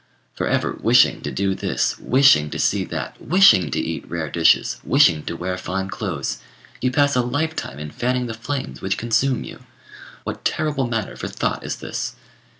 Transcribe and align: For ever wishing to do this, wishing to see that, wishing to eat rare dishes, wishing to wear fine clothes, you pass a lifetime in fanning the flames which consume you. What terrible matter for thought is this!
For 0.33 0.47
ever 0.47 0.71
wishing 0.81 1.21
to 1.21 1.31
do 1.31 1.53
this, 1.53 1.99
wishing 1.99 2.49
to 2.49 2.57
see 2.57 2.85
that, 2.85 3.21
wishing 3.21 3.69
to 3.69 3.79
eat 3.79 4.09
rare 4.09 4.31
dishes, 4.31 4.79
wishing 4.83 5.21
to 5.25 5.35
wear 5.35 5.59
fine 5.59 5.91
clothes, 5.91 6.39
you 6.81 6.89
pass 6.89 7.15
a 7.15 7.21
lifetime 7.21 7.77
in 7.77 7.91
fanning 7.91 8.25
the 8.25 8.33
flames 8.33 8.81
which 8.81 8.97
consume 8.97 9.43
you. 9.43 9.63
What 10.23 10.43
terrible 10.43 10.87
matter 10.87 11.15
for 11.15 11.27
thought 11.27 11.63
is 11.63 11.75
this! 11.75 12.15